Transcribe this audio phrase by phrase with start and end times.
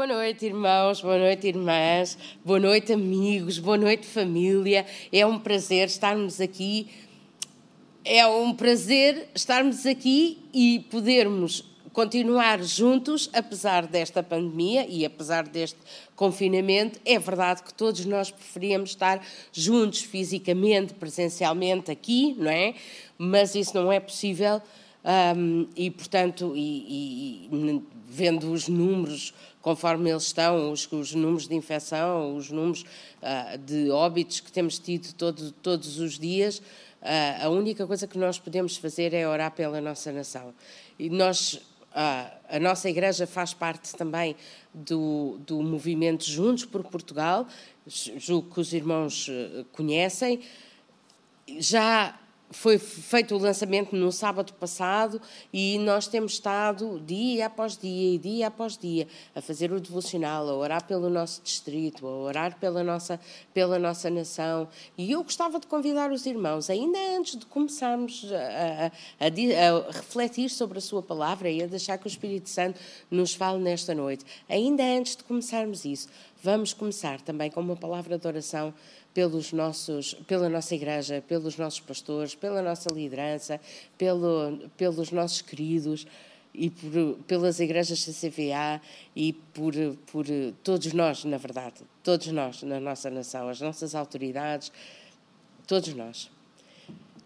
[0.00, 4.86] Boa noite, irmãos, boa noite, irmãs, boa noite, amigos, boa noite, família.
[5.12, 6.88] É um prazer estarmos aqui.
[8.02, 15.78] É um prazer estarmos aqui e podermos continuar juntos, apesar desta pandemia e apesar deste
[16.16, 16.98] confinamento.
[17.04, 19.22] É verdade que todos nós preferíamos estar
[19.52, 22.74] juntos fisicamente, presencialmente aqui, não é?
[23.18, 24.62] Mas isso não é possível.
[25.02, 29.32] Um, e, portanto, e, e, vendo os números
[29.62, 32.84] conforme eles estão, os, os números de infecção, os números
[33.22, 38.18] uh, de óbitos que temos tido todo, todos os dias, uh, a única coisa que
[38.18, 40.52] nós podemos fazer é orar pela nossa nação.
[40.98, 44.34] E nós, uh, a nossa igreja faz parte também
[44.74, 47.46] do, do movimento Juntos por Portugal,
[47.86, 49.28] julgo que os irmãos
[49.72, 50.40] conhecem.
[51.58, 52.18] Já
[52.50, 55.20] foi feito o lançamento no sábado passado
[55.52, 60.48] e nós temos estado dia após dia e dia após dia a fazer o devocional,
[60.48, 63.20] a orar pelo nosso distrito, a orar pela nossa,
[63.54, 64.68] pela nossa nação.
[64.98, 68.86] E eu gostava de convidar os irmãos, ainda antes de começarmos a,
[69.20, 72.80] a, a, a refletir sobre a Sua palavra e a deixar que o Espírito Santo
[73.10, 76.08] nos fale nesta noite, ainda antes de começarmos isso,
[76.42, 78.74] vamos começar também com uma palavra de oração
[79.20, 83.60] pelos nossos, pela nossa igreja, pelos nossos pastores, pela nossa liderança,
[83.98, 86.06] pelo, pelos nossos queridos
[86.54, 88.80] e por, pelas igrejas CCVA
[89.14, 89.74] e por,
[90.10, 90.24] por
[90.64, 94.72] todos nós, na verdade, todos nós na nossa nação, as nossas autoridades,
[95.66, 96.30] todos nós.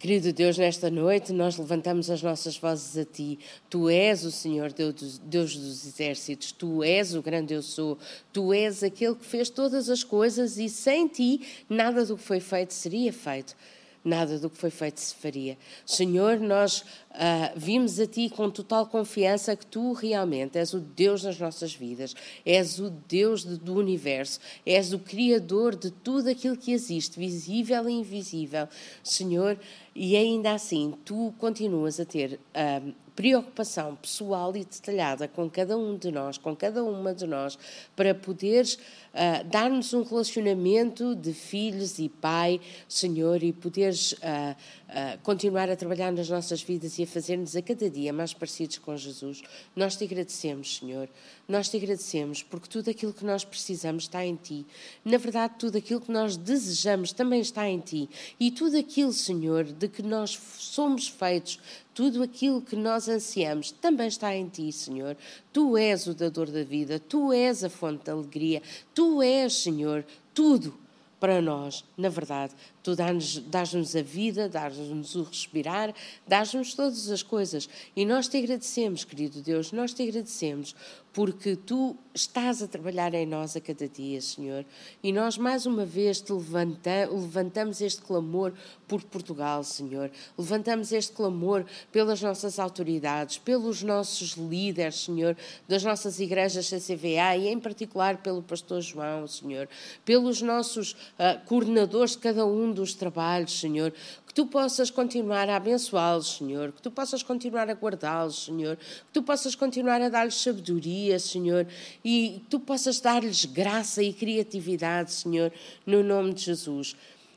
[0.05, 3.39] Querido Deus, nesta noite nós levantamos as nossas vozes a Ti.
[3.71, 7.97] Tu és o Senhor Deus, dos exércitos, Tu és o grande eu sou,
[8.31, 12.39] Tu és aquele que fez todas as coisas e sem Ti nada do que foi
[12.39, 13.57] feito seria feito
[14.05, 15.57] nada do que foi feito se faria.
[15.87, 21.23] Senhor, nós uh, vimos a Ti com total confiança que Tu realmente és o Deus
[21.23, 26.57] das nossas vidas, és o Deus de, do universo, és o Criador de tudo aquilo
[26.57, 28.69] que existe, visível e invisível.
[29.03, 29.59] Senhor,
[29.95, 32.39] e ainda assim Tu continuas a ter.
[32.55, 37.59] Uh, preocupação pessoal e detalhada com cada um de nós, com cada uma de nós,
[37.95, 45.19] para poderes uh, dar-nos um relacionamento de filhos e pai, Senhor, e poderes uh, uh,
[45.23, 48.97] continuar a trabalhar nas nossas vidas e a fazer-nos a cada dia mais parecidos com
[48.97, 49.43] Jesus.
[49.77, 51.09] Nós te agradecemos, Senhor.
[51.47, 54.67] Nós te agradecemos porque tudo aquilo que nós precisamos está em Ti.
[55.05, 58.09] Na verdade, tudo aquilo que nós desejamos também está em Ti.
[58.41, 61.61] E tudo aquilo, Senhor, de que nós somos feitos,
[61.95, 65.17] tudo aquilo que nós ansiamos também está em Ti, Senhor.
[65.53, 68.61] Tu és o dador da vida, Tu és a fonte da alegria,
[68.93, 70.75] Tu és, Senhor, tudo
[71.21, 72.53] para nós, na verdade.
[72.85, 75.95] Tu dás-nos a vida, dás-nos o respirar,
[76.29, 77.67] dás-nos todas as coisas.
[77.97, 80.77] E nós te agradecemos, querido Deus, nós te agradecemos
[81.15, 84.67] porque tu estás a trabalhar em nós a cada dia, Senhor.
[85.01, 88.53] E nós, mais uma vez, te levanta, levantamos este clamor
[88.89, 90.11] por Portugal, Senhor.
[90.37, 95.37] Levantamos este clamor pelas nossas autoridades, pelos nossos líderes, Senhor,
[95.69, 99.69] das nossas igrejas CCVA e, em particular, pelo pastor João, Senhor.
[100.05, 103.93] Pelos nossos uh, coordenadores de cada um dos trabalhos, Senhor,
[104.27, 109.13] que tu possas continuar a abençoá-los, Senhor, que tu possas continuar a guardá-los, Senhor, que
[109.13, 111.67] tu possas continuar a dar-lhes sabedoria, Senhor,
[112.05, 115.53] e que tu possas dar-lhes graça e criatividade, Senhor,
[115.87, 116.97] no nome de Jesus.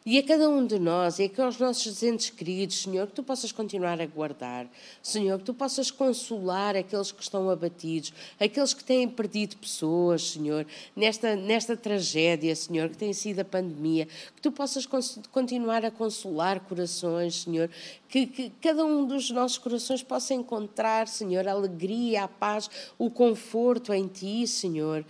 [0.10, 3.52] E a cada um de nós, e aqueles nossos entes queridos, Senhor, que tu possas
[3.52, 4.66] continuar a guardar.
[5.04, 10.66] Senhor, que tu possas consolar aqueles que estão abatidos, aqueles que têm perdido pessoas, Senhor,
[10.96, 14.06] nesta, nesta tragédia, Senhor, que tem sido a pandemia.
[14.34, 14.86] Que tu possas
[15.30, 17.70] continuar a consolar corações, Senhor.
[18.08, 23.12] Que, que cada um dos nossos corações possa encontrar, Senhor, a alegria, a paz, o
[23.12, 25.04] conforto em Ti, Senhor.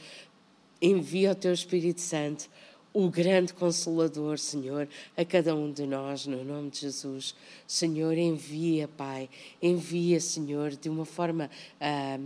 [0.82, 2.50] Envia o Teu Espírito Santo
[2.98, 7.36] o grande consolador, Senhor, a cada um de nós, no nome de Jesus.
[7.68, 9.30] Senhor, envia, Pai,
[9.62, 11.48] envia, Senhor, de uma forma
[11.80, 12.20] ah,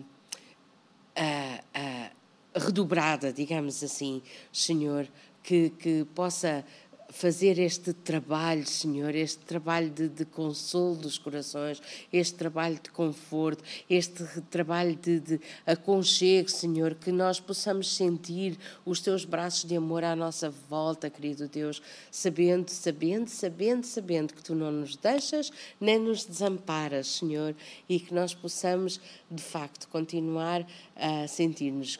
[1.14, 2.12] ah, ah,
[2.56, 5.06] redobrada, digamos assim, Senhor,
[5.44, 6.66] que, que possa
[7.12, 11.82] fazer este trabalho, Senhor, este trabalho de, de, consolo dos corações,
[12.12, 19.02] este trabalho de conforto, este trabalho de, de aconchego, Senhor, que nós possamos sentir os
[19.02, 24.56] teus braços de amor à nossa volta, querido Deus, sabendo, sabendo, sabendo, sabendo que tu
[24.56, 27.54] não nos deixas nem nos desamparas, Senhor,
[27.90, 30.66] e que nós possamos, de facto, continuar
[31.02, 32.00] a sentir-nos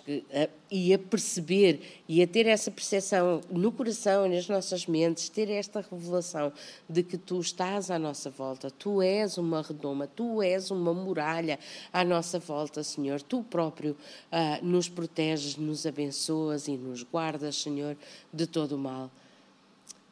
[0.70, 5.50] e a perceber e a ter essa percepção no coração e nas nossas mentes, ter
[5.50, 6.54] esta revelação
[6.88, 11.58] de que tu estás à nossa volta, tu és uma redoma, tu és uma muralha
[11.92, 13.24] à nossa volta, Senhor.
[13.24, 13.98] Tu próprio
[14.32, 17.98] uh, nos proteges, nos abençoas e nos guardas, Senhor,
[18.32, 19.10] de todo o mal.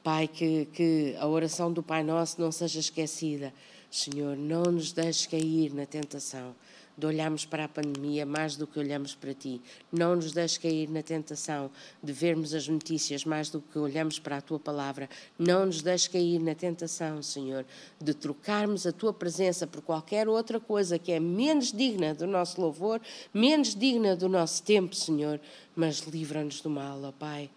[0.04, 3.54] Pai, que, que a oração do Pai Nosso não seja esquecida.
[3.92, 6.56] Senhor, não nos deixes cair na tentação
[7.00, 9.62] de olharmos para a pandemia mais do que olhamos para ti.
[9.92, 11.72] Não nos deixes cair na tentação
[12.04, 15.10] de vermos as notícias mais do que olhamos para a tua palavra.
[15.38, 17.66] Não nos deixes cair na tentação, Senhor,
[18.00, 22.60] de trocarmos a tua presença por qualquer outra coisa que é menos digna do nosso
[22.60, 23.02] louvor,
[23.34, 25.40] menos digna do nosso tempo, Senhor.
[25.76, 27.50] Mas livra-nos do mal, ó Pai.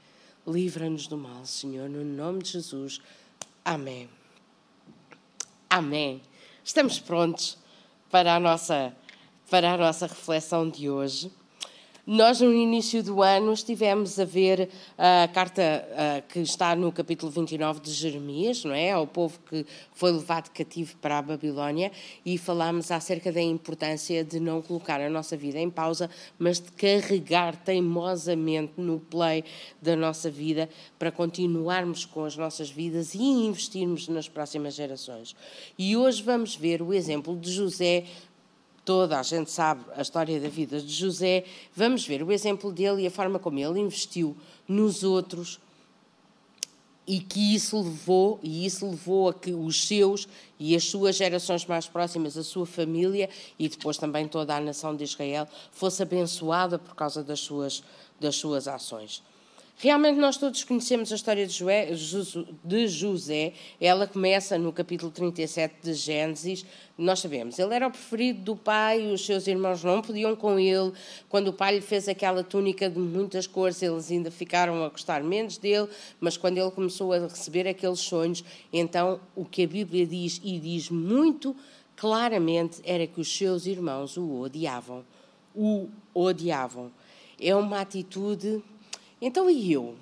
[0.47, 3.01] Livra-nos do mal, Senhor, no nome de Jesus.
[3.65, 4.09] Amém.
[5.69, 6.21] Amém.
[6.65, 7.59] Estamos prontos
[8.11, 8.95] para a nossa
[9.53, 11.31] para a nossa reflexão de hoje.
[12.07, 15.87] Nós, no início do ano, estivemos a ver a carta
[16.31, 18.93] que está no capítulo 29 de Jeremias, não é?
[18.93, 21.93] Ao povo que foi levado cativo para a Babilónia,
[22.25, 26.09] e falámos acerca da importância de não colocar a nossa vida em pausa,
[26.39, 29.45] mas de carregar teimosamente no play
[29.83, 35.37] da nossa vida para continuarmos com as nossas vidas e investirmos nas próximas gerações.
[35.79, 38.07] E hoje vamos ver o exemplo de José
[38.85, 41.45] toda a gente sabe a história da vida de José,
[41.75, 44.37] vamos ver o exemplo dele e a forma como ele investiu
[44.67, 45.61] nos outros
[47.07, 51.67] e que isso levou e isso levou a que os seus e as suas gerações
[51.67, 56.79] mais próximas, a sua família e depois também toda a nação de Israel fosse abençoada
[56.79, 57.83] por causa das suas
[58.21, 59.23] das suas ações.
[59.77, 63.53] Realmente nós todos conhecemos a história de José.
[63.81, 66.65] Ela começa no capítulo 37 de Gênesis.
[66.97, 70.93] Nós sabemos, ele era o preferido do pai, os seus irmãos não podiam com ele.
[71.29, 75.25] Quando o pai lhe fez aquela túnica de muitas cores, eles ainda ficaram a gostar
[75.25, 75.89] menos dele.
[76.21, 80.61] Mas quando ele começou a receber aqueles sonhos, então o que a Bíblia diz, e
[80.61, 81.57] diz muito
[81.97, 85.05] claramente, era que os seus irmãos o odiavam.
[85.57, 86.93] O odiavam.
[87.41, 88.63] É uma atitude
[89.23, 89.95] então e eu?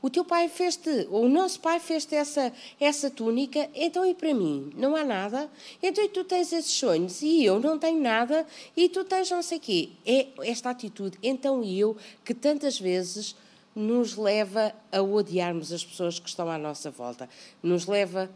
[0.00, 4.72] O teu pai fez-te, o nosso pai fez-te essa, essa túnica, então e para mim?
[4.76, 5.50] Não há nada?
[5.82, 8.46] Então e tu tens esses sonhos e eu não tenho nada
[8.76, 9.88] e tu tens não sei o quê.
[10.06, 13.34] É esta atitude, então e eu, que tantas vezes
[13.74, 17.28] nos leva a odiarmos as pessoas que estão à nossa volta,
[17.60, 18.30] nos leva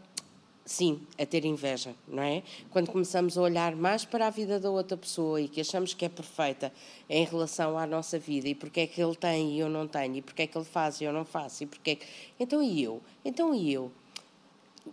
[0.65, 2.41] sim, a ter inveja, não é?
[2.69, 6.05] Quando começamos a olhar mais para a vida da outra pessoa e que achamos que
[6.05, 6.71] é perfeita
[7.09, 10.17] em relação à nossa vida e porque é que ele tem e eu não tenho,
[10.17, 12.05] e porque é que ele faz e eu não faço, e porque é que...
[12.39, 13.01] Então e eu?
[13.25, 13.91] Então e eu?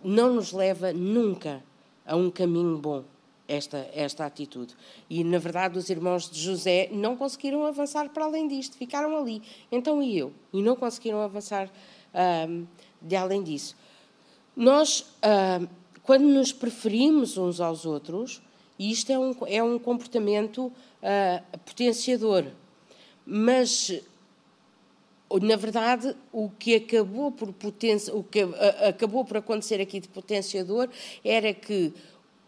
[0.03, 1.63] Não nos leva nunca
[2.05, 3.03] a um caminho bom
[3.47, 4.75] esta, esta atitude.
[5.09, 9.41] E, na verdade, os irmãos de José não conseguiram avançar para além disto, ficaram ali.
[9.71, 10.31] Então e eu?
[10.53, 11.69] E não conseguiram avançar
[12.47, 12.65] um,
[13.01, 13.75] de além disso.
[14.61, 15.59] Nós, ah,
[16.03, 18.43] quando nos preferimos uns aos outros,
[18.77, 20.71] e isto é um, é um comportamento
[21.01, 22.45] ah, potenciador,
[23.25, 23.91] mas
[25.41, 28.11] na verdade, o que acabou por potenci...
[28.11, 28.41] o que
[28.87, 30.89] acabou por acontecer aqui de potenciador
[31.23, 31.93] era que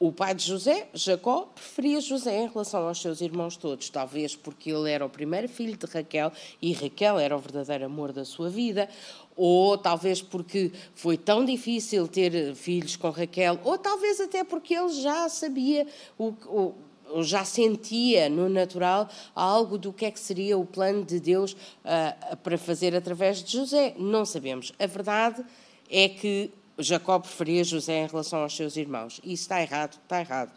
[0.05, 4.69] o pai de José, Jacó, preferia José em relação aos seus irmãos todos, talvez porque
[4.69, 6.29] ele era o primeiro filho de Raquel
[6.61, 8.89] e Raquel era o verdadeiro amor da sua vida,
[9.33, 14.89] ou talvez porque foi tão difícil ter filhos com Raquel, ou talvez até porque ele
[14.89, 20.65] já sabia o, o já sentia no natural algo do que é que seria o
[20.65, 23.93] plano de Deus uh, para fazer através de José.
[23.97, 24.73] Não sabemos.
[24.77, 25.45] A verdade
[25.89, 29.19] é que Jacó preferia José em relação aos seus irmãos.
[29.23, 30.51] Isso está errado, está errado.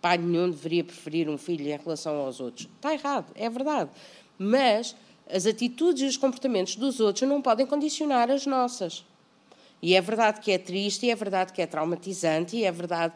[0.00, 2.68] Pai nenhum deveria preferir um filho em relação aos outros.
[2.76, 3.90] Está errado, é verdade.
[4.36, 4.96] Mas
[5.30, 9.04] as atitudes e os comportamentos dos outros não podem condicionar as nossas.
[9.80, 13.14] E é verdade que é triste, e é verdade que é traumatizante, e é verdade.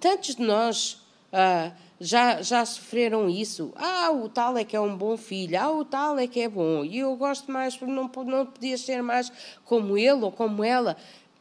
[0.00, 1.00] Tantos de nós
[1.32, 3.72] ah, já, já sofreram isso.
[3.76, 6.48] Ah, o tal é que é um bom filho, ah, o tal é que é
[6.48, 9.32] bom, e eu gosto mais, não, não podias ser mais
[9.64, 10.96] como ele ou como ela.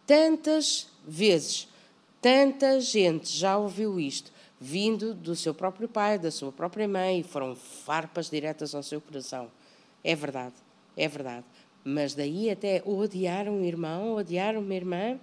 [0.05, 1.67] Tantas vezes,
[2.21, 7.23] tanta gente já ouviu isto vindo do seu próprio pai, da sua própria mãe, e
[7.23, 9.51] foram farpas diretas ao seu coração.
[10.03, 10.55] É verdade,
[10.95, 11.45] é verdade.
[11.83, 15.19] Mas daí até odiar um irmão, odiar uma irmã,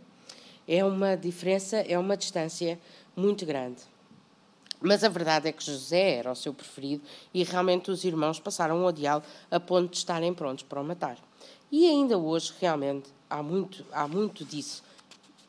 [0.66, 2.78] é uma diferença, é uma distância
[3.16, 3.82] muito grande.
[4.80, 8.82] Mas a verdade é que José era o seu preferido e realmente os irmãos passaram
[8.82, 11.18] a odiá-lo a ponto de estarem prontos para o matar.
[11.72, 14.84] E ainda hoje, realmente, há muito, há muito disso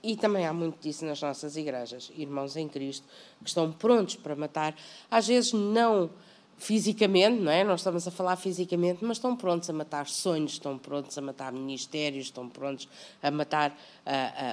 [0.02, 3.06] e também há muito disso nas nossas igrejas, irmãos em Cristo,
[3.42, 4.76] que estão prontos para matar,
[5.12, 6.10] às vezes não
[6.58, 7.64] fisicamente, não é?
[7.64, 11.52] Não estamos a falar fisicamente, mas estão prontos a matar sonhos, estão prontos a matar
[11.52, 12.88] ministérios, estão prontos
[13.22, 13.76] a matar uh,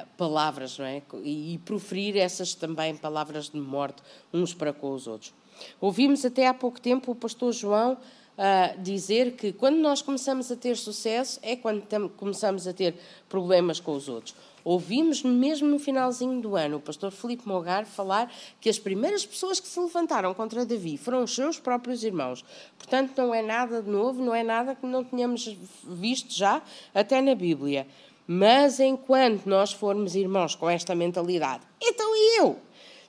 [0.03, 1.03] uh, palavras, não é?
[1.23, 5.33] E, e proferir essas também palavras de morte uns para com os outros.
[5.81, 7.97] Ouvimos até há pouco tempo o pastor João
[8.39, 12.95] uh, dizer que quando nós começamos a ter sucesso é quando começamos a ter
[13.29, 14.35] problemas com os outros.
[14.63, 19.59] Ouvimos mesmo no finalzinho do ano o pastor Filipe Mogar falar que as primeiras pessoas
[19.59, 22.45] que se levantaram contra Davi foram os seus próprios irmãos.
[22.77, 26.63] Portanto, não é nada de novo, não é nada que não tenhamos visto já
[26.95, 27.87] até na Bíblia.
[28.27, 32.59] Mas enquanto nós formos irmãos com esta mentalidade, então e eu?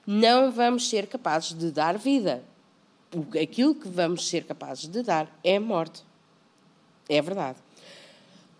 [0.04, 2.42] Não vamos ser capazes de dar vida.
[3.40, 6.02] Aquilo que vamos ser capazes de dar é morte.
[7.08, 7.58] É verdade.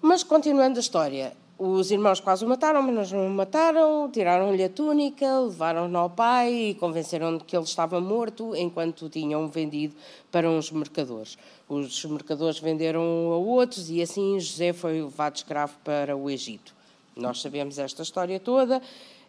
[0.01, 4.69] Mas continuando a história, os irmãos quase o mataram, mas não o mataram, tiraram-lhe a
[4.69, 9.95] túnica, levaram-no ao pai e convenceram-no que ele estava morto enquanto o tinham vendido
[10.31, 11.39] para uns mercadores.
[11.69, 16.75] Os mercadores venderam a outros e assim José foi levado escravo para o Egito.
[17.15, 18.83] Nós sabemos esta história toda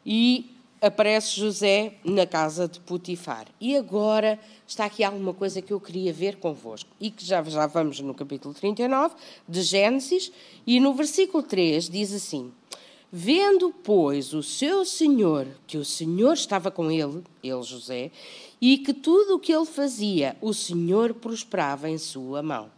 [0.04, 0.50] e
[0.84, 3.48] aparece José na casa de Putifar.
[3.60, 4.38] E agora
[4.68, 8.14] está aqui alguma coisa que eu queria ver convosco e que já, já vamos no
[8.14, 9.16] capítulo 39
[9.48, 10.30] de Gênesis
[10.68, 12.52] e no versículo 3 diz assim:
[13.10, 18.12] Vendo, pois, o seu senhor, que o senhor estava com ele, ele José,
[18.60, 22.70] e que tudo o que ele fazia, o senhor prosperava em sua mão.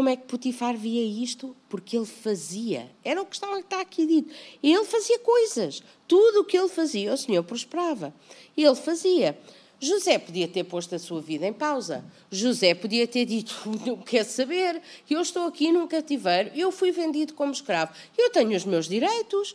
[0.00, 1.54] Como é que Potifar via isto?
[1.68, 2.90] Porque ele fazia.
[3.04, 4.34] Era o que está aqui dito.
[4.62, 5.82] Ele fazia coisas.
[6.08, 8.14] Tudo o que ele fazia, o Senhor prosperava.
[8.56, 9.38] Ele fazia.
[9.78, 12.02] José podia ter posto a sua vida em pausa.
[12.30, 13.54] José podia ter dito:
[13.86, 14.80] Não quer saber,
[15.10, 19.54] eu estou aqui num cativeiro, eu fui vendido como escravo, eu tenho os meus direitos.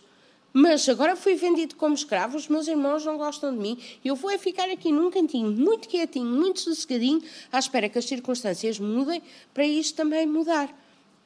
[0.57, 4.31] Mas agora fui vendido como escravo, os meus irmãos não gostam de mim, eu vou
[4.31, 7.21] é ficar aqui num cantinho, muito quietinho, muito sossegadinho,
[7.51, 9.21] à espera que as circunstâncias mudem,
[9.53, 10.73] para isto também mudar.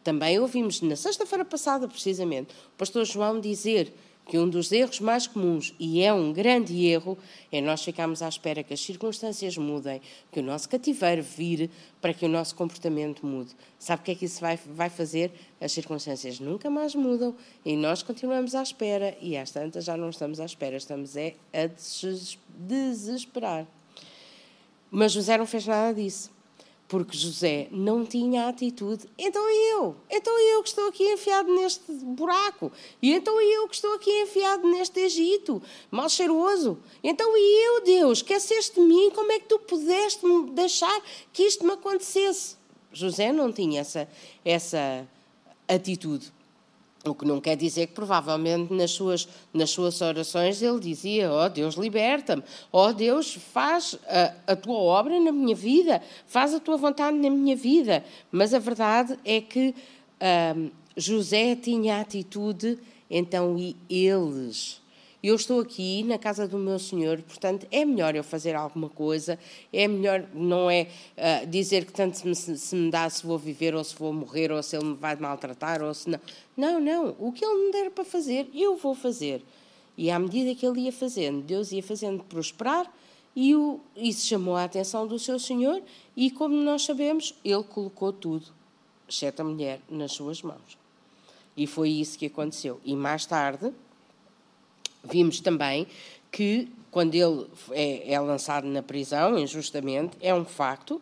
[0.04, 3.94] Também ouvimos na sexta-feira passada, precisamente, o pastor João dizer
[4.30, 7.18] que um dos erros mais comuns, e é um grande erro,
[7.52, 10.00] é nós ficarmos à espera que as circunstâncias mudem,
[10.32, 13.56] que o nosso cativeiro vire para que o nosso comportamento mude.
[13.80, 15.32] Sabe o que é que isso vai, vai fazer?
[15.60, 20.12] As circunstâncias nunca mais mudam e nós continuamos à espera, e às tantas já não
[20.12, 21.68] estamos à espera, estamos é a
[22.56, 23.66] desesperar.
[24.92, 26.39] Mas José não fez nada disso
[26.90, 29.06] porque José não tinha atitude.
[29.16, 33.94] Então eu, então eu que estou aqui enfiado neste buraco, e então eu que estou
[33.94, 36.80] aqui enfiado neste Egito, mal cheiroso.
[37.04, 41.74] Então eu, Deus, esqueceste de mim, como é que tu pudeste deixar que isto me
[41.74, 42.58] acontecesse?
[42.92, 44.10] José não tinha essa,
[44.44, 45.08] essa
[45.68, 46.34] atitude.
[47.06, 51.46] O que não quer dizer que provavelmente nas suas, nas suas orações ele dizia: Ó
[51.46, 56.54] oh, Deus, liberta-me, ó oh, Deus, faz a, a, tua obra na minha vida, faz
[56.54, 58.04] a tua vontade na minha vida.
[58.30, 59.74] Mas a verdade é que
[60.98, 62.78] José tinha atitude,
[63.10, 64.82] então, e eles
[65.22, 69.38] eu estou aqui na casa do meu Senhor, portanto é melhor eu fazer alguma coisa,
[69.72, 73.38] é melhor não é uh, dizer que tanto se me, se me, dá se vou
[73.38, 76.20] viver ou se vou morrer ou se ele me vai maltratar ou se não.
[76.56, 79.42] Não, não, o que ele me der para fazer, eu vou fazer.
[79.98, 82.90] E à medida que ele ia fazendo, Deus ia fazendo prosperar
[83.36, 85.82] e o, isso chamou a atenção do seu Senhor
[86.16, 88.48] e, como nós sabemos, ele colocou tudo,
[89.08, 90.78] exceto a mulher, nas suas mãos.
[91.56, 92.80] E foi isso que aconteceu.
[92.86, 93.74] E mais tarde,
[95.04, 95.88] Vimos também
[96.32, 101.02] que, quando ele é, é lançado na prisão, injustamente, é um facto,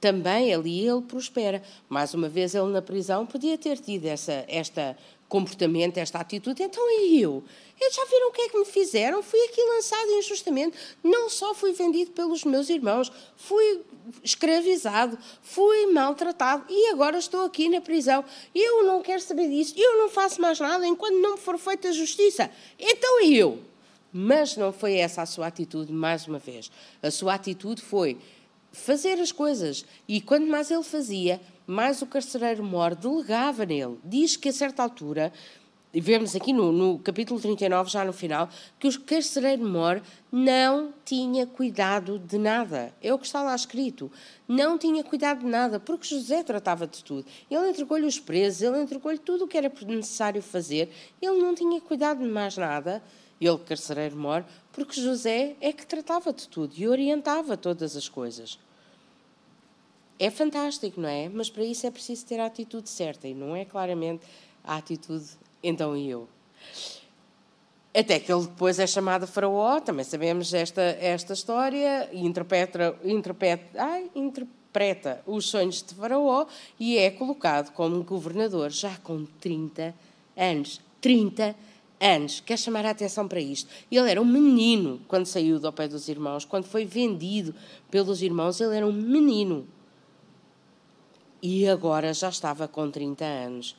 [0.00, 1.62] também ali ele prospera.
[1.88, 4.96] Mais uma vez, ele na prisão podia ter tido essa, esta
[5.28, 6.62] comportamento, esta atitude.
[6.62, 7.42] Então, e eu?
[7.80, 9.22] Eles já viram o que é que me fizeram?
[9.22, 10.76] Fui aqui lançado injustamente.
[11.02, 13.82] Não só fui vendido pelos meus irmãos, fui
[14.22, 18.24] escravizado, fui maltratado e agora estou aqui na prisão.
[18.54, 21.92] Eu não quero saber disso, eu não faço mais nada enquanto não me for feita
[21.92, 22.50] justiça.
[22.78, 23.60] Então eu?
[24.12, 26.70] Mas não foi essa a sua atitude, mais uma vez.
[27.02, 28.16] A sua atitude foi
[28.72, 29.84] fazer as coisas.
[30.06, 33.98] E quanto mais ele fazia, mais o carcereiro mor delegava nele.
[34.04, 35.32] Diz que a certa altura
[35.94, 38.48] e vemos aqui no, no, capítulo 39, já no final,
[38.80, 42.92] que o carcereiro mor não tinha cuidado de nada.
[43.00, 44.10] É o que está lá escrito.
[44.48, 47.24] Não tinha cuidado de nada, porque José tratava de tudo.
[47.48, 50.90] Ele entregou-lhe os presos, ele entregou-lhe tudo o que era necessário fazer.
[51.22, 53.00] Ele não tinha cuidado de mais nada,
[53.40, 58.58] ele, carcereiro mor, porque José é que tratava de tudo e orientava todas as coisas.
[60.18, 61.28] É fantástico, não é?
[61.28, 64.24] Mas para isso é preciso ter a atitude certa e não é claramente
[64.64, 66.28] a atitude então e eu.
[67.96, 73.64] Até que ele depois é chamado Faraó, também sabemos esta, esta história, e interpreta, interpreta,
[73.80, 76.46] ai, inter, interpreta os sonhos de Faraó
[76.80, 79.94] e é colocado como governador já com 30
[80.36, 80.80] anos.
[81.00, 81.54] 30
[82.00, 82.40] anos.
[82.40, 83.70] Quer chamar a atenção para isto?
[83.88, 87.54] Ele era um menino quando saiu do pé dos irmãos, quando foi vendido
[87.88, 89.68] pelos irmãos, ele era um menino.
[91.40, 93.76] E agora já estava com 30 anos.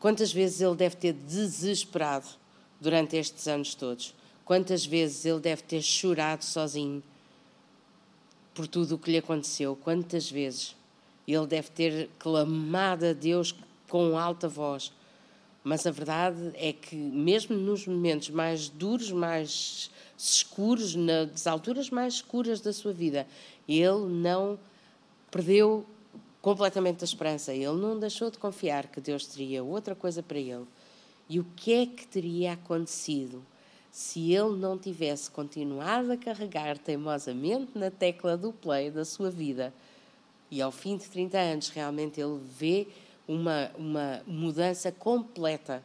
[0.00, 2.26] Quantas vezes ele deve ter desesperado
[2.80, 4.14] durante estes anos todos?
[4.46, 7.02] Quantas vezes ele deve ter chorado sozinho
[8.54, 9.76] por tudo o que lhe aconteceu?
[9.76, 10.74] Quantas vezes
[11.28, 13.54] ele deve ter clamado a Deus
[13.88, 14.90] com alta voz?
[15.62, 22.14] Mas a verdade é que, mesmo nos momentos mais duros, mais escuros, nas alturas mais
[22.14, 23.26] escuras da sua vida,
[23.68, 24.58] ele não
[25.30, 25.84] perdeu
[26.40, 27.52] completamente a esperança.
[27.52, 30.66] Ele não deixou de confiar que Deus teria outra coisa para ele.
[31.28, 33.42] E o que é que teria acontecido
[33.90, 39.72] se ele não tivesse continuado a carregar teimosamente na tecla do play da sua vida?
[40.50, 42.88] E ao fim de 30 anos, realmente ele vê
[43.28, 45.82] uma, uma mudança completa.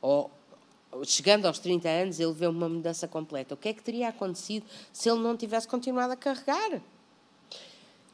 [0.00, 0.30] Ou,
[1.04, 3.52] chegando aos 30 anos, ele vê uma mudança completa.
[3.52, 6.80] O que é que teria acontecido se ele não tivesse continuado a carregar?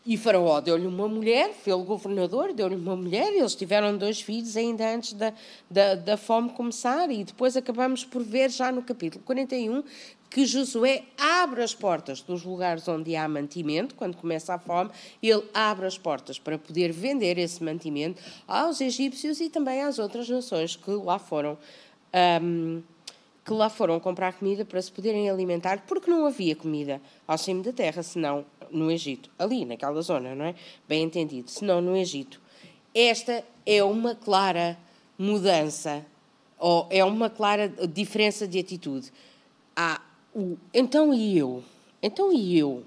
[0.05, 4.93] E Faraó deu-lhe uma mulher, fez-o governador, deu-lhe uma mulher, eles tiveram dois filhos ainda
[4.93, 5.33] antes da,
[5.71, 9.85] da, da fome começar, e depois acabamos por ver já no capítulo 41
[10.29, 14.91] que Josué abre as portas dos lugares onde há mantimento, quando começa a fome,
[15.23, 20.29] ele abre as portas para poder vender esse mantimento aos egípcios e também às outras
[20.29, 21.59] nações que lá foram.
[22.43, 22.83] Um,
[23.45, 27.61] que lá foram comprar comida para se poderem alimentar, porque não havia comida ao cimo
[27.61, 30.55] da terra, senão no Egito, ali naquela zona, não é?
[30.89, 32.41] Bem entendido, senão no Egito.
[32.95, 34.79] Esta é uma clara
[35.19, 36.05] mudança,
[36.59, 39.13] ou é uma clara diferença de atitude.
[39.77, 40.01] Há
[40.35, 41.63] o então e eu,
[42.03, 42.85] então e eu,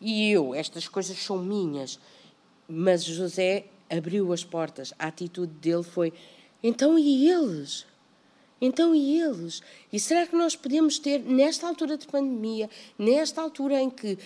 [0.00, 1.98] e eu, estas coisas são minhas.
[2.68, 6.12] Mas José abriu as portas, a atitude dele foi:
[6.62, 7.86] então e eles?
[8.60, 9.62] Então, e eles?
[9.92, 14.18] E será que nós podemos ter, nesta altura de pandemia, nesta altura em que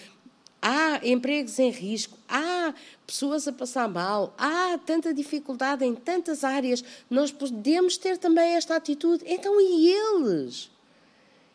[0.61, 2.75] há empregos em risco, há
[3.07, 8.77] pessoas a passar mal, há tanta dificuldade em tantas áreas, nós podemos ter também esta
[8.77, 9.25] atitude?
[9.27, 10.71] Então, e eles?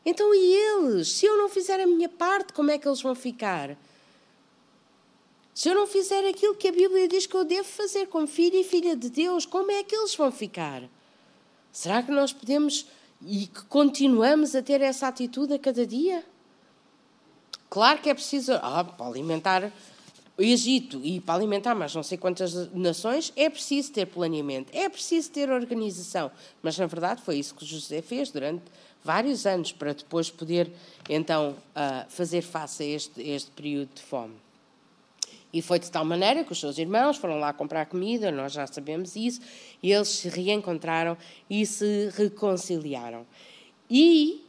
[0.06, 1.12] Então, e eles?
[1.12, 3.78] Se eu não fizer a minha parte, como é que eles vão ficar?
[5.54, 8.60] Se eu não fizer aquilo que a Bíblia diz que eu devo fazer como filho
[8.60, 10.84] e filha de Deus, como é que eles vão ficar?
[11.72, 12.88] Será que nós podemos
[13.26, 16.24] e que continuamos a ter essa atitude a cada dia?
[17.76, 19.70] Claro que é preciso, ah, para alimentar
[20.38, 24.88] o Egito e para alimentar mais não sei quantas nações, é preciso ter planeamento, é
[24.88, 26.32] preciso ter organização.
[26.64, 28.64] Mas, na verdade, foi isso que José fez durante
[29.04, 30.72] vários anos para depois poder,
[31.10, 34.36] então, ah, fazer face a este, este período de fome.
[35.52, 38.66] E foi de tal maneira que os seus irmãos foram lá comprar comida, nós já
[38.68, 39.42] sabemos isso,
[39.84, 41.18] e eles se reencontraram
[41.50, 43.26] e se reconciliaram.
[43.90, 44.45] E,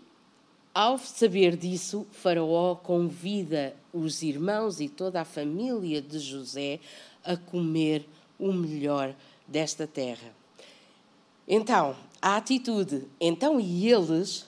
[0.77, 6.81] ao saber disso, Faraó convida os irmãos e toda a família de José
[7.25, 8.07] a comer
[8.39, 9.15] o melhor
[9.49, 10.35] desta terra.
[11.49, 14.45] Então, a atitude, então e eles,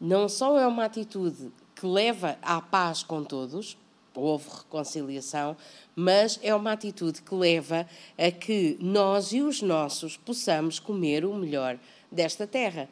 [0.00, 3.76] não só é uma atitude que leva à paz com todos,
[4.14, 5.58] houve reconciliação,
[5.94, 7.86] mas é uma atitude que leva
[8.16, 11.78] a que nós e os nossos possamos comer o melhor
[12.10, 12.88] desta terra.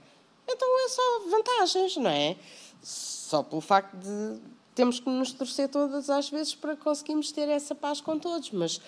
[0.46, 2.36] Então é só vantagens, não é?
[2.84, 4.40] Só pelo facto de
[4.74, 8.80] temos que nos torcer todas as vezes para conseguirmos ter essa paz com todos, mas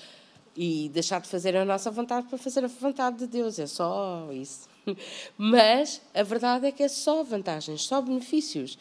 [0.57, 4.29] e deixar de fazer a nossa vontade para fazer a vontade de Deus, é só
[4.33, 4.69] isso.
[5.37, 8.79] Mas a verdade é que é só vantagens, só benefícios.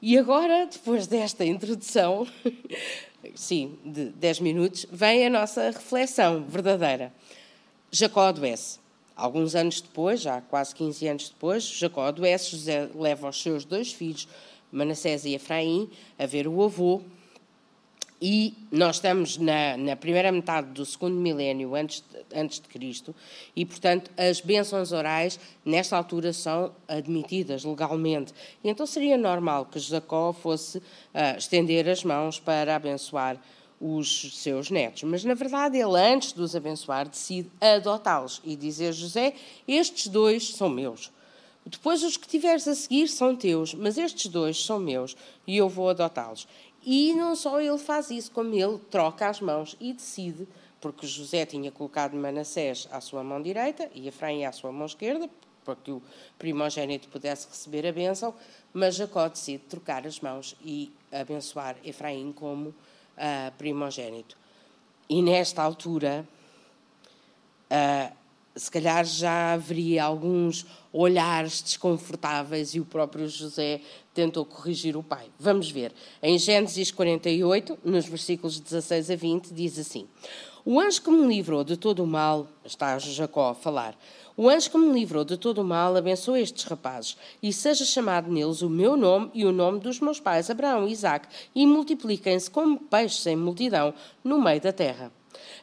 [0.00, 2.26] E agora, depois desta introdução,
[3.34, 7.12] sim, de 10 minutos, vem a nossa reflexão verdadeira.
[7.90, 8.78] Jacó adoece.
[9.14, 13.92] Alguns anos depois, já quase 15 anos depois, Jacó adoece, José leva os seus dois
[13.92, 14.26] filhos,
[14.72, 17.02] Manassés e Efraim, a ver o avô,
[18.22, 22.04] e nós estamos na, na, primeira metade do segundo milénio antes
[22.34, 23.14] antes de Cristo
[23.54, 28.32] e, portanto, as bênçãos orais nesta altura são admitidas legalmente.
[28.62, 33.40] E então seria normal que Jacó fosse uh, estender as mãos para abençoar
[33.80, 35.02] os seus netos.
[35.04, 39.34] Mas, na verdade, ele, antes de os abençoar, decide adotá-los e dizer: José,
[39.66, 41.10] estes dois são meus.
[41.70, 45.68] Depois, os que tiveres a seguir são teus, mas estes dois são meus e eu
[45.68, 46.48] vou adotá-los.
[46.84, 50.48] E não só ele faz isso, como ele troca as mãos e decide,
[50.80, 55.30] porque José tinha colocado Manassés à sua mão direita e Efraim à sua mão esquerda,
[55.64, 56.02] para que o
[56.36, 58.34] primogênito pudesse receber a bênção,
[58.72, 62.74] mas Jacó decide trocar as mãos e abençoar Efraim como uh,
[63.56, 64.36] primogênito.
[65.08, 66.26] E nesta altura,
[67.70, 68.19] uh,
[68.54, 73.80] se calhar já haveria alguns olhares desconfortáveis e o próprio José
[74.12, 75.26] tentou corrigir o pai.
[75.38, 75.92] Vamos ver.
[76.22, 80.08] Em Gênesis 48, nos versículos 16 a 20, diz assim:
[80.64, 83.96] O anjo que me livrou de todo o mal, está Jacó a falar,
[84.36, 88.30] o anjo que me livrou de todo o mal abençoe estes rapazes, e seja chamado
[88.30, 92.50] neles o meu nome e o nome dos meus pais, Abraão e Isaque, e multipliquem-se
[92.50, 95.12] como peixes em multidão no meio da terra.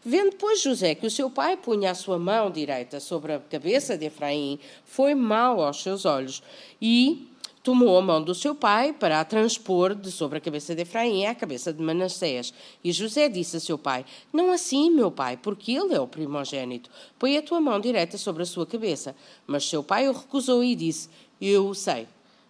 [0.04, 3.98] Vendo, pois, José que o seu pai punha a sua mão direita sobre a cabeça
[3.98, 6.42] de Efraim, foi mau aos seus olhos,
[6.82, 7.28] e
[7.68, 11.26] tomou a mão do seu pai para a transpor de sobre a cabeça de Efraim
[11.26, 12.54] à cabeça de Manassés.
[12.82, 16.90] E José disse a seu pai: Não assim, meu pai, porque ele é o primogênito.
[17.20, 19.14] Põe a tua mão direta sobre a sua cabeça.
[19.46, 21.10] Mas seu pai o recusou e disse:
[21.42, 22.08] Eu o sei.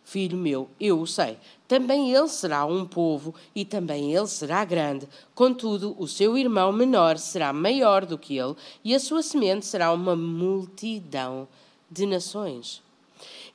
[0.07, 1.37] Filho meu, eu o sei.
[1.67, 5.05] Também ele será um povo e também ele será grande.
[5.35, 9.91] Contudo, o seu irmão menor será maior do que ele e a sua semente será
[9.91, 11.45] uma multidão
[11.91, 12.81] de nações.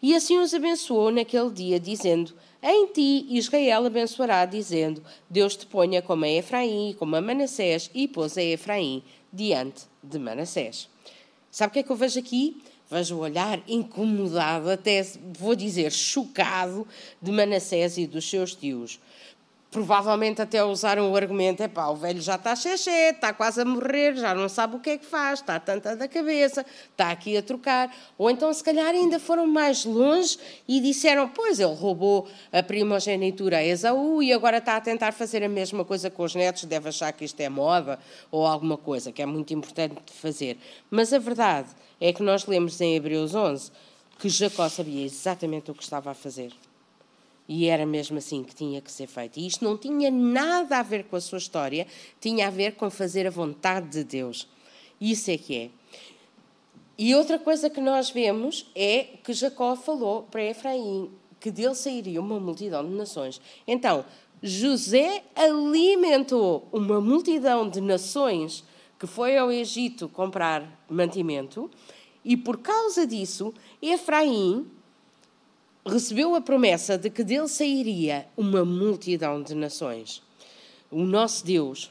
[0.03, 6.03] E assim os abençoou naquele dia, dizendo: Em ti Israel abençoará, dizendo: Deus te ponha
[6.03, 10.87] como a Efraim e como a Manassés, e pôs a Efraim diante de Manassés.
[11.51, 12.63] Sabe o que é que eu vejo aqui?
[12.93, 15.03] Vejo o olhar incomodado, até
[15.39, 16.87] vou dizer chocado,
[17.23, 19.01] de Manassés e dos seus tios
[19.73, 23.65] provavelmente até usaram o argumento: é pá, o velho já está xexé, está quase a
[23.65, 27.37] morrer, já não sabe o que é que faz, está tanta da cabeça, está aqui
[27.37, 27.93] a trocar.
[28.17, 33.57] Ou então, se calhar, ainda foram mais longe e disseram: pois, ele roubou a primogenitura
[33.57, 36.91] a Esaú e agora está a tentar fazer a mesma coisa com os netos, deve
[36.91, 37.99] achar que isto é moda
[38.31, 40.59] ou alguma coisa, que é muito importante de fazer.
[40.91, 43.73] Mas a verdade é que nós lemos em Hebreus 11
[44.19, 46.53] que Jacó sabia exatamente o que estava a fazer.
[47.55, 49.39] E era mesmo assim que tinha que ser feito.
[49.39, 51.87] E isto não tinha nada a ver com a sua história,
[52.19, 54.49] tinha a ver com fazer a vontade de Deus.
[54.99, 55.71] Isso é que é.
[56.97, 62.23] E outra coisa que nós vemos é que Jacó falou para Efraim que dele sairia
[62.23, 63.39] uma multidão de nações.
[63.67, 64.03] Então,
[64.43, 68.65] José alimentou uma multidão de nações
[68.99, 71.71] que foi ao Egito comprar mantimento,
[72.25, 74.71] e por causa disso, Efraim
[75.85, 80.23] recebeu a promessa de que dele sairia uma multidão de nações.
[80.91, 81.91] O nosso Deus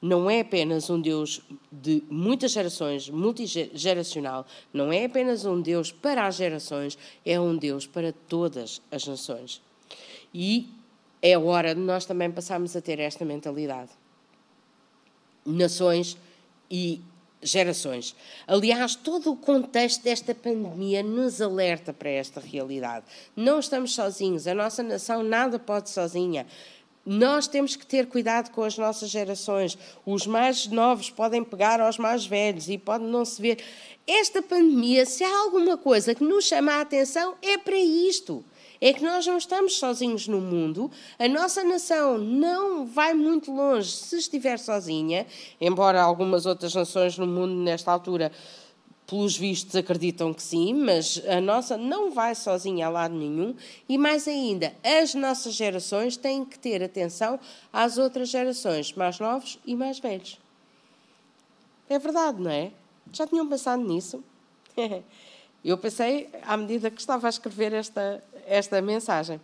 [0.00, 6.26] não é apenas um Deus de muitas gerações, multigeracional, não é apenas um Deus para
[6.26, 9.60] as gerações, é um Deus para todas as nações.
[10.32, 10.68] E
[11.20, 13.90] é hora de nós também passarmos a ter esta mentalidade.
[15.44, 16.16] Nações
[16.70, 17.00] e
[17.42, 18.14] gerações.
[18.46, 23.04] Aliás, todo o contexto desta pandemia nos alerta para esta realidade.
[23.34, 26.46] Não estamos sozinhos, a nossa nação nada pode sozinha.
[27.04, 29.76] Nós temos que ter cuidado com as nossas gerações.
[30.04, 33.64] Os mais novos podem pegar aos mais velhos e pode não se ver.
[34.06, 38.44] Esta pandemia, se há alguma coisa que nos chama a atenção, é para isto
[38.80, 43.90] é que nós não estamos sozinhos no mundo, a nossa nação não vai muito longe
[43.90, 45.26] se estiver sozinha,
[45.60, 48.32] embora algumas outras nações no mundo, nesta altura,
[49.06, 53.56] pelos vistos, acreditam que sim, mas a nossa não vai sozinha a lado nenhum
[53.88, 57.38] e, mais ainda, as nossas gerações têm que ter atenção
[57.72, 60.38] às outras gerações, mais novos e mais velhos.
[61.88, 62.70] É verdade, não é?
[63.12, 64.22] Já tinham pensado nisso?
[65.62, 69.40] Eu pensei à medida que estava a escrever esta, esta mensagem.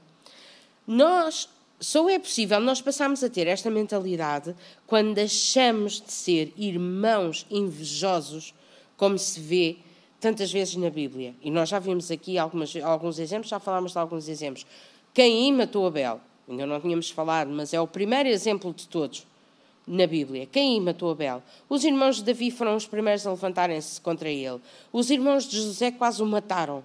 [0.86, 1.48] Nós,
[1.80, 4.54] só é possível nós passarmos a ter esta mentalidade
[4.86, 8.54] quando deixamos de ser irmãos invejosos,
[8.96, 9.76] como se vê
[10.20, 11.34] tantas vezes na Bíblia.
[11.42, 14.66] E nós já vimos aqui algumas, alguns exemplos, já falámos de alguns exemplos.
[15.14, 16.20] Caim matou Abel.
[16.48, 19.26] Ainda não tínhamos falado, mas é o primeiro exemplo de todos
[19.86, 20.46] na Bíblia.
[20.46, 21.42] Caim matou Abel.
[21.68, 24.60] Os irmãos de Davi foram os primeiros a levantarem-se contra ele.
[24.92, 26.84] Os irmãos de José quase o mataram.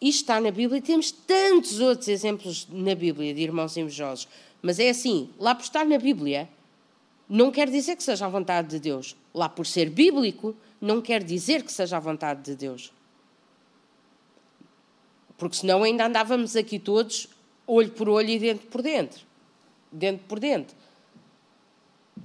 [0.00, 4.28] Isto está na Bíblia e temos tantos outros exemplos na Bíblia de irmãos invejosos.
[4.62, 6.48] Mas é assim, lá por estar na Bíblia,
[7.28, 9.16] não quer dizer que seja a vontade de Deus.
[9.34, 12.92] Lá por ser bíblico, não quer dizer que seja a vontade de Deus.
[15.36, 17.28] Porque senão ainda andávamos aqui todos
[17.66, 19.20] olho por olho e dentro por dentro.
[19.90, 20.76] Dentro por dentro.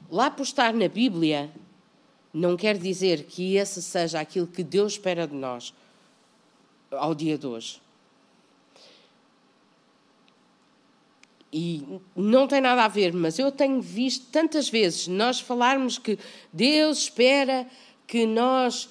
[0.09, 1.51] Lá por estar na Bíblia,
[2.31, 5.73] não quer dizer que esse seja aquilo que Deus espera de nós
[6.97, 7.81] ao dia de hoje.
[11.55, 11.83] E
[12.15, 16.17] não tem nada a ver, mas eu tenho visto tantas vezes nós falarmos que
[16.51, 17.67] Deus espera
[18.07, 18.89] que nós,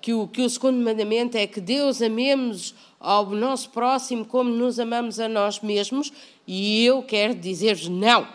[0.00, 4.80] que, o, que o segundo mandamento é que Deus amemos ao nosso próximo como nos
[4.80, 6.10] amamos a nós mesmos,
[6.46, 8.26] e eu quero dizer-vos não.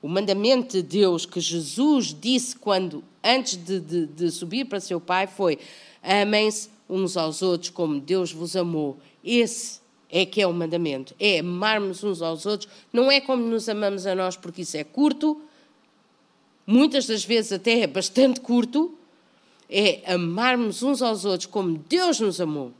[0.00, 5.00] o mandamento de Deus que Jesus disse quando, antes de, de, de subir para seu
[5.00, 5.58] Pai, foi:
[6.00, 8.98] amem-se uns aos outros como Deus vos amou.
[9.22, 13.68] Esse é que é o mandamento, é amarmos uns aos outros, não é como nos
[13.68, 15.40] amamos a nós, porque isso é curto,
[16.66, 18.94] muitas das vezes até é bastante curto,
[19.68, 22.72] é amarmos uns aos outros como Deus nos amou.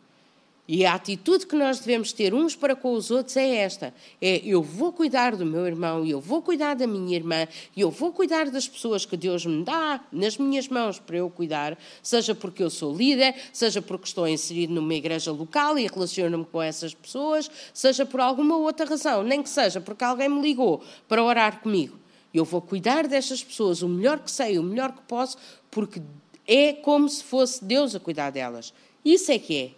[0.70, 4.42] E a atitude que nós devemos ter uns para com os outros é esta: é
[4.44, 8.50] eu vou cuidar do meu irmão, eu vou cuidar da minha irmã, eu vou cuidar
[8.50, 12.68] das pessoas que Deus me dá nas minhas mãos para eu cuidar, seja porque eu
[12.68, 18.04] sou líder, seja porque estou inserido numa igreja local e relaciono-me com essas pessoas, seja
[18.04, 21.98] por alguma outra razão, nem que seja porque alguém me ligou para orar comigo.
[22.34, 25.38] Eu vou cuidar destas pessoas o melhor que sei, o melhor que posso,
[25.70, 26.02] porque
[26.46, 28.74] é como se fosse Deus a cuidar delas.
[29.02, 29.77] Isso é que é.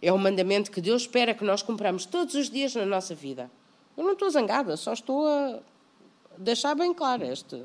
[0.00, 3.50] É o mandamento que Deus espera que nós compramos todos os dias na nossa vida.
[3.96, 5.58] Eu não estou zangada, só estou a
[6.36, 7.64] deixar bem claro este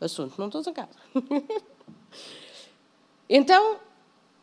[0.00, 0.34] assunto.
[0.38, 0.96] Não estou zangada.
[3.28, 3.78] então,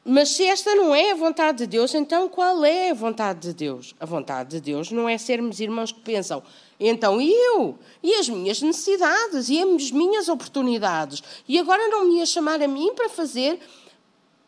[0.05, 3.53] mas se esta não é a vontade de Deus, então qual é a vontade de
[3.53, 3.95] Deus?
[3.99, 6.43] A vontade de Deus não é sermos irmãos que pensam,
[6.77, 7.79] então e eu?
[8.03, 9.47] E as minhas necessidades?
[9.47, 11.23] E as minhas oportunidades?
[11.47, 13.61] E agora não me ia chamar a mim para fazer?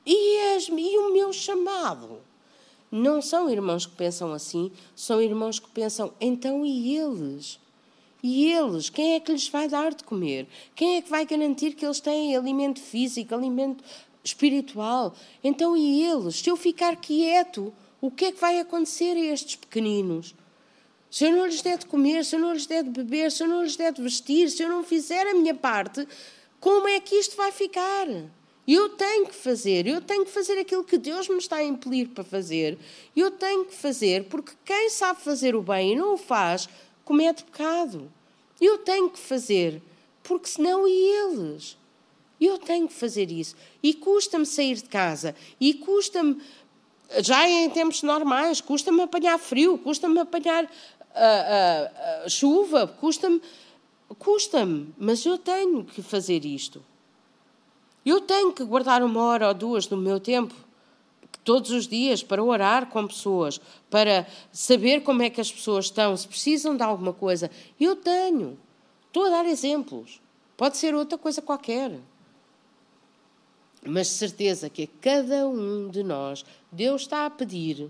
[0.06, 2.20] E, as, e o meu chamado?
[2.98, 7.60] Não são irmãos que pensam assim, são irmãos que pensam, então e eles?
[8.24, 10.48] E eles, quem é que lhes vai dar de comer?
[10.74, 13.84] Quem é que vai garantir que eles têm alimento físico, alimento
[14.24, 15.14] espiritual?
[15.44, 16.38] Então e eles?
[16.38, 20.34] Se eu ficar quieto, o que é que vai acontecer a estes pequeninos?
[21.12, 23.44] Se eu não lhes der de comer, se eu não lhes der de beber, se
[23.44, 26.08] eu não lhes der de vestir, se eu não fizer a minha parte,
[26.62, 28.08] como é que isto vai ficar?
[28.68, 32.10] Eu tenho que fazer, eu tenho que fazer aquilo que Deus me está a impelir
[32.10, 32.78] para fazer.
[33.16, 36.68] Eu tenho que fazer, porque quem sabe fazer o bem e não o faz,
[37.04, 38.12] comete pecado.
[38.60, 39.82] Eu tenho que fazer,
[40.24, 41.78] porque senão e eles?
[42.42, 43.56] Eu tenho que fazer isso.
[43.84, 46.42] E custa-me sair de casa, e custa-me,
[47.20, 53.40] já em tempos normais, custa-me apanhar frio, custa-me apanhar uh, uh, uh, chuva, custa-me,
[54.18, 56.84] custa-me, mas eu tenho que fazer isto.
[58.06, 60.54] Eu tenho que guardar uma hora ou duas do meu tempo
[61.44, 66.16] todos os dias para orar com pessoas, para saber como é que as pessoas estão,
[66.18, 67.50] se precisam de alguma coisa.
[67.80, 68.58] Eu tenho.
[69.08, 70.20] Estou a dar exemplos.
[70.58, 72.00] Pode ser outra coisa qualquer.
[73.86, 77.90] Mas certeza que a cada um de nós, Deus está a pedir,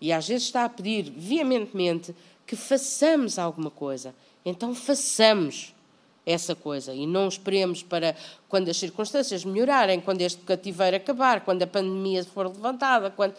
[0.00, 2.14] e às vezes está a pedir veementemente,
[2.46, 4.14] que façamos alguma coisa.
[4.44, 5.73] Então façamos
[6.26, 8.16] essa coisa e não esperemos para
[8.48, 13.34] quando as circunstâncias melhorarem, quando este cativeiro acabar, quando a pandemia for levantada, quando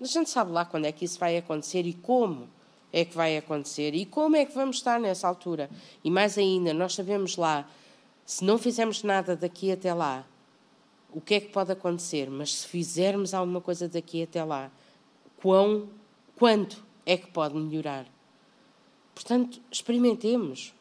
[0.00, 2.48] a gente sabe lá quando é que isso vai acontecer e como
[2.92, 5.68] é que vai acontecer e como é que vamos estar nessa altura.
[6.04, 7.68] E mais ainda, nós sabemos lá,
[8.24, 10.24] se não fizermos nada daqui até lá,
[11.10, 14.70] o que é que pode acontecer, mas se fizermos alguma coisa daqui até lá,
[15.40, 15.88] quão,
[16.36, 18.06] quanto é que pode melhorar?
[19.14, 20.74] Portanto, experimentemos.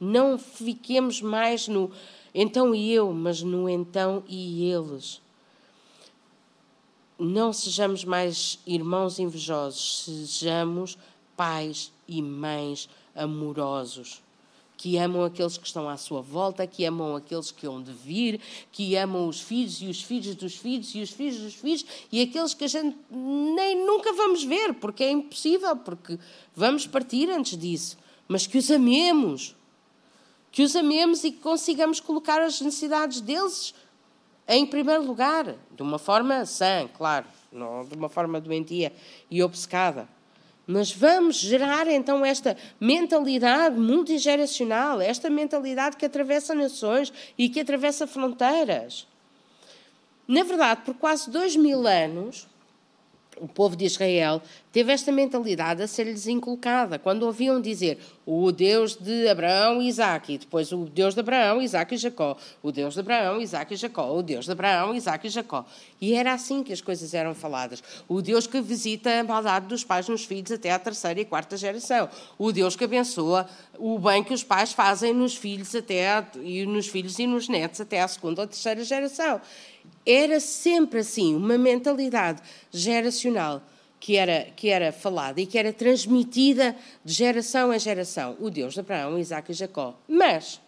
[0.00, 1.90] Não fiquemos mais no
[2.34, 5.22] então e eu, mas no então e eles.
[7.18, 10.98] Não sejamos mais irmãos invejosos, sejamos
[11.36, 14.24] pais e mães amorosos
[14.76, 18.40] que amam aqueles que estão à sua volta, que amam aqueles que hão de vir,
[18.72, 22.20] que amam os filhos e os filhos dos filhos e os filhos dos filhos e
[22.20, 26.18] aqueles que a gente nem nunca vamos ver, porque é impossível, porque
[26.54, 27.96] vamos partir antes disso,
[28.28, 29.54] mas que os amemos
[30.54, 33.74] que os amemos e que consigamos colocar as necessidades deles
[34.46, 38.92] em primeiro lugar, de uma forma sã, claro, não de uma forma doentia
[39.28, 40.08] e obcecada.
[40.64, 48.06] Mas vamos gerar então esta mentalidade multigeracional, esta mentalidade que atravessa nações e que atravessa
[48.06, 49.08] fronteiras.
[50.28, 52.46] Na verdade, por quase dois mil anos,
[53.40, 54.40] o povo de Israel
[54.74, 56.98] teve esta mentalidade a ser-lhes inculcada.
[56.98, 61.62] Quando ouviam dizer o Deus de Abraão e Isaac, e depois o Deus de Abraão,
[61.62, 65.28] Isaac e Jacó, o Deus de Abraão, Isaac e Jacó, o Deus de Abraão, Isaac
[65.28, 65.64] e Jacó.
[66.00, 67.84] E era assim que as coisas eram faladas.
[68.08, 71.56] O Deus que visita a maldade dos pais nos filhos até à terceira e quarta
[71.56, 72.08] geração.
[72.36, 76.88] O Deus que abençoa o bem que os pais fazem nos filhos até e nos
[76.88, 79.40] filhos e nos netos até à segunda ou terceira geração.
[80.04, 83.62] Era sempre assim, uma mentalidade geracional
[84.04, 88.36] que era, que era falada e que era transmitida de geração em geração.
[88.38, 89.98] O Deus de Abraão, Isaac e Jacó.
[90.06, 90.60] Mas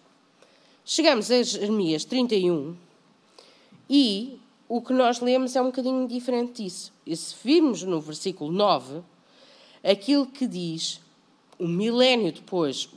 [0.87, 2.75] chegamos a Jeremias 31
[3.91, 6.95] e o que nós lemos é um bocadinho diferente disso.
[7.05, 9.03] E se virmos no versículo 9,
[9.85, 11.03] aquilo que diz,
[11.61, 12.89] um milénio depois,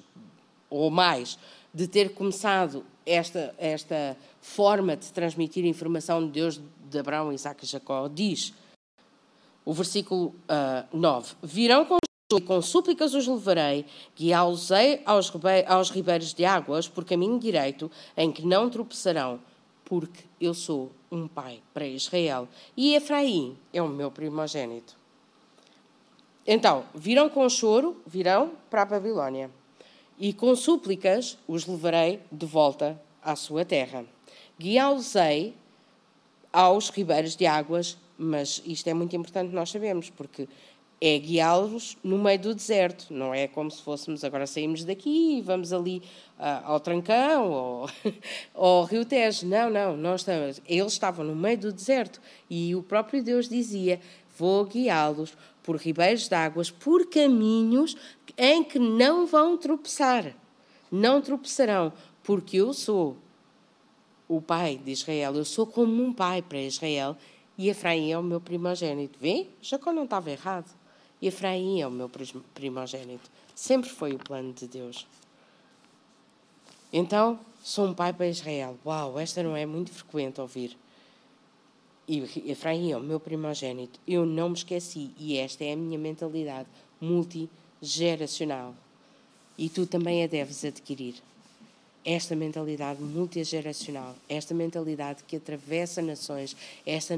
[0.69, 1.37] ou mais,
[1.73, 7.67] de ter começado esta, esta forma de transmitir informação de Deus de Abraão, Isaac e
[7.67, 8.53] Jacó, diz
[9.65, 11.97] o versículo uh, ah, 9: Virão com
[12.31, 15.33] e com súplicas os levarei, guiá-los-ei aos,
[15.67, 19.39] aos ribeiros de águas por caminho direito, em que não tropeçarão,
[19.83, 24.95] porque eu sou um pai para Israel, e Efraim é o meu primogênito.
[26.45, 29.49] Então, virão com choro, virão para a Babilônia,
[30.19, 34.05] e com súplicas os levarei de volta à sua terra.
[34.59, 35.55] Guiá-los-ei
[36.53, 40.47] aos ribeiros de águas, mas isto é muito importante nós sabemos, porque
[41.01, 45.41] é guiá-los no meio do deserto, não é como se fôssemos agora saímos daqui e
[45.41, 46.03] vamos ali
[46.37, 47.89] uh, ao Trancão ou,
[48.53, 49.47] ao Rio Tejo.
[49.47, 54.01] Não, não, nós estamos, eles estavam no meio do deserto e o próprio Deus dizia:
[54.37, 57.95] Vou guiá-los por ribeiros de águas, por caminhos
[58.37, 60.35] em que não vão tropeçar,
[60.91, 63.15] não tropeçarão, porque eu sou
[64.27, 67.15] o pai de Israel, eu sou como um pai para Israel
[67.59, 69.19] e Efraim é o meu primogênito.
[69.19, 69.47] Vê?
[69.61, 70.73] Jacó não estava errado.
[71.21, 72.09] E Efraim é o meu
[72.53, 73.29] primogênito.
[73.53, 75.05] Sempre foi o plano de Deus.
[76.93, 78.79] Então, sou um pai para Israel.
[78.85, 80.77] Uau, esta não é muito frequente ouvir.
[82.07, 83.99] E Efraim é o meu primogênito.
[84.07, 85.11] Eu não me esqueci.
[85.17, 86.69] E esta é a minha mentalidade
[87.01, 88.73] multigeracional.
[89.57, 91.15] E tu também a deves adquirir.
[92.03, 97.15] Esta mentalidade multigeracional, esta mentalidade que atravessa nações, esta,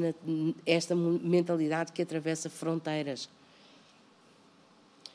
[0.66, 3.30] esta mentalidade que atravessa fronteiras.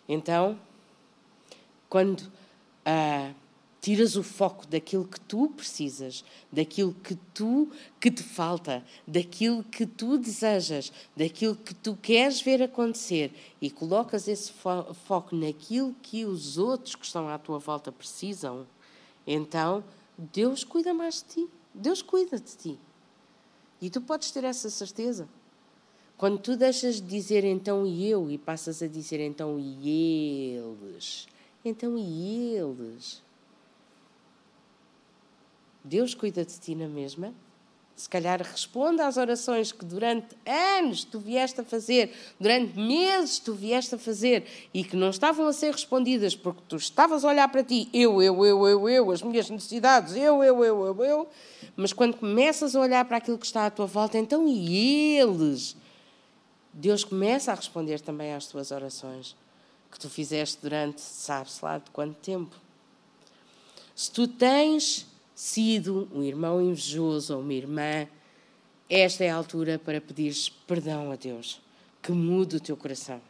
[0.09, 0.59] Então,
[1.89, 2.31] quando
[2.85, 3.33] ah,
[3.87, 9.87] tiras o foco daquilo que tu precisas, daquilo que tu que te falta, daquilo que
[9.87, 16.25] tu desejas, daquilo que tu queres ver acontecer e colocas esse fo foco naquilo que
[16.25, 18.67] os outros que estão à tua volta precisam,
[19.27, 19.83] então
[20.17, 21.51] Deus cuida mais de ti.
[21.75, 22.79] Deus cuida de ti.
[23.81, 25.29] E tu podes ter essa certeza.
[26.17, 31.29] Quando tu deixas de dizer então e eu e passas a dizer então e eles,
[31.63, 33.23] então e eles.
[35.85, 37.35] Deus cuida de ti na mesma?
[37.97, 43.55] Se calhar responde às orações que durante anos tu vieste a fazer, durante meses tu
[43.55, 47.49] vieste a fazer e que não estavam a ser respondidas porque tu estavas a olhar
[47.49, 51.29] para ti, eu, eu, eu, eu, eu, as minhas necessidades, eu, eu, eu, eu, eu.
[51.75, 55.75] Mas quando começas a olhar para aquilo que está à tua volta, então e eles?
[56.75, 59.35] Deus começa a responder também às tuas orações
[59.91, 62.55] que tu fizeste durante, sabe-se lá de quanto tempo.
[63.95, 65.07] Se tu tens
[65.37, 68.09] sido um irmão invejoso ou uma irmã,
[68.89, 71.61] esta é a altura para pedires perdão a Deus,
[72.03, 73.21] que mude o teu coração,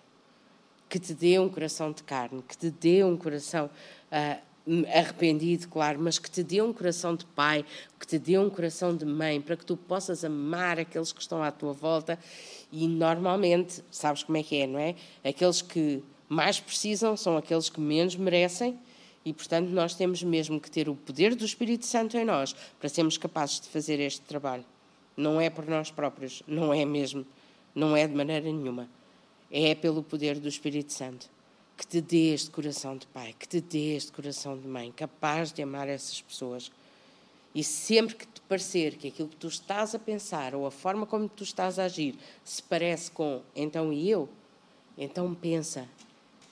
[0.88, 5.98] que te dê um coração de carne, que te dê um coração uh, arrependido, claro,
[5.98, 7.64] mas que te dê um coração de pai,
[7.98, 11.42] que te dê um coração de mãe, para que tu possas amar aqueles que estão
[11.42, 12.16] à tua volta.
[12.70, 14.94] E normalmente, sabes como é que é, não é?
[15.24, 18.78] Aqueles que mais precisam são aqueles que menos merecem.
[19.26, 22.88] E, portanto, nós temos mesmo que ter o poder do Espírito Santo em nós para
[22.88, 24.64] sermos capazes de fazer este trabalho.
[25.16, 27.26] Não é por nós próprios, não é mesmo,
[27.74, 28.88] não é de maneira nenhuma.
[29.50, 31.28] É pelo poder do Espírito Santo
[31.76, 35.52] que te dê este coração de pai, que te dê este coração de mãe, capaz
[35.52, 36.70] de amar essas pessoas.
[37.52, 41.04] E sempre que te parecer que aquilo que tu estás a pensar ou a forma
[41.04, 44.28] como tu estás a agir se parece com então e eu,
[44.96, 45.88] então pensa,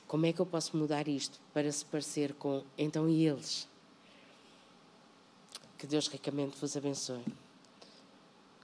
[0.07, 3.69] como é que eu posso mudar isto para se parecer com então e eles?
[5.79, 7.25] Que Deus ricamente vos abençoe.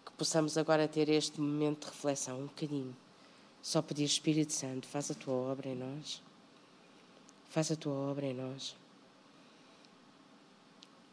[0.05, 2.96] Que possamos agora ter este momento de reflexão um bocadinho.
[3.62, 6.22] Só pedir Espírito Santo, faz a tua obra em nós.
[7.50, 8.76] Faz a tua obra em nós.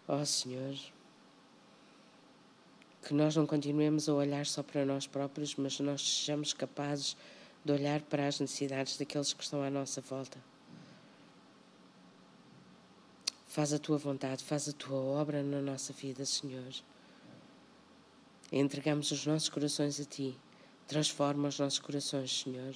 [0.07, 0.77] Ó oh, Senhor,
[3.05, 7.36] que nós não continuemos a olhar só para nós próprios, mas nós sejamos capazes de
[7.65, 10.37] olhar para as necessidades daqueles que estão à nossa volta.
[13.45, 16.73] Faz a tua vontade, faz a tua obra na nossa vida, Senhor.
[18.51, 20.37] Entregamos os nossos corações a Ti.
[20.87, 22.75] Transforma os nossos corações, Senhor.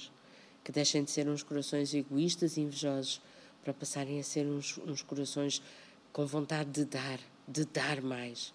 [0.62, 3.22] Que deixem de ser uns corações egoístas e invejosos
[3.62, 5.62] para passarem a ser uns, uns corações
[6.12, 8.52] com vontade de dar, de dar mais,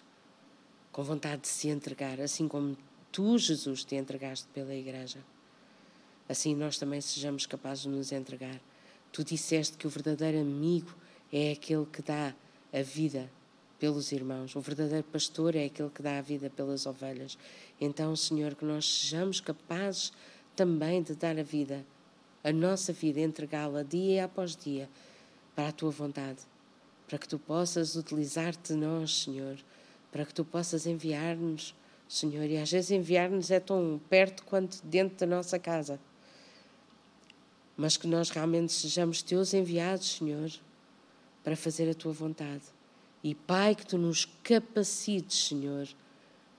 [0.92, 2.76] com vontade de se entregar, assim como
[3.10, 5.18] tu, Jesus, te entregaste pela Igreja.
[6.28, 8.60] Assim nós também sejamos capazes de nos entregar.
[9.12, 10.94] Tu disseste que o verdadeiro amigo
[11.32, 12.34] é aquele que dá
[12.72, 13.30] a vida
[13.78, 14.54] pelos irmãos.
[14.54, 17.38] O verdadeiro pastor é aquele que dá a vida pelas ovelhas.
[17.80, 20.12] Então, Senhor, que nós sejamos capazes
[20.54, 21.84] também de dar a vida
[22.42, 24.88] a nossa vida, entregá-la dia após dia
[25.54, 26.38] para a tua vontade,
[27.06, 29.58] para que tu possas utilizar-te nós, Senhor,
[30.12, 31.74] para que tu possas enviar-nos,
[32.08, 32.44] Senhor.
[32.44, 36.00] E às vezes enviar-nos é tão perto quanto dentro da nossa casa.
[37.78, 40.50] Mas que nós realmente sejamos teus enviados, Senhor,
[41.44, 42.64] para fazer a tua vontade.
[43.22, 45.88] E Pai, que tu nos capacites, Senhor,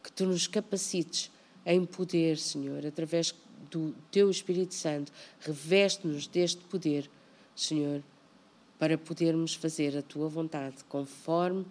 [0.01, 1.29] que tu nos capacites
[1.65, 3.35] em poder, Senhor, através
[3.69, 5.11] do teu Espírito Santo,
[5.41, 7.09] reveste-nos deste poder,
[7.53, 8.01] Senhor,
[8.79, 11.65] para podermos fazer a tua vontade conforme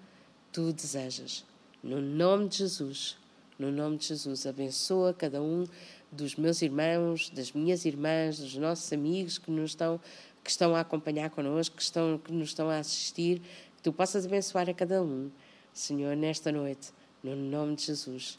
[0.53, 1.45] tu desejas.
[1.83, 3.17] No nome de Jesus,
[3.59, 5.67] no nome de Jesus, abençoa cada um
[6.11, 10.01] dos meus irmãos, das minhas irmãs, dos nossos amigos que nos estão
[10.43, 13.41] que estão a acompanhar connosco, que estão que nos estão a assistir,
[13.77, 15.31] que tu possas abençoar a cada um,
[15.73, 16.91] Senhor, nesta noite,
[17.23, 18.39] no nome de Jesus.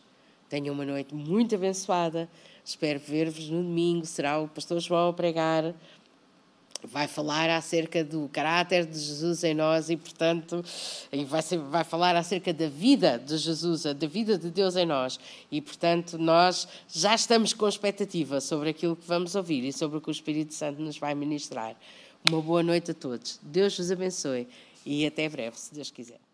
[0.50, 2.28] Tenham uma noite muito abençoada.
[2.66, 4.06] Espero ver-vos no domingo.
[4.06, 5.76] Será o pastor João a pregar
[6.84, 10.64] vai falar acerca do caráter de Jesus em nós e, portanto,
[11.28, 15.20] vai, ser, vai falar acerca da vida de Jesus, da vida de Deus em nós.
[15.52, 20.02] E, portanto, nós já estamos com expectativa sobre aquilo que vamos ouvir e sobre o
[20.02, 21.76] que o Espírito Santo nos vai ministrar.
[22.28, 23.40] Uma boa noite a todos.
[23.42, 24.48] Deus vos abençoe
[24.86, 26.29] e até breve, se Deus quiser.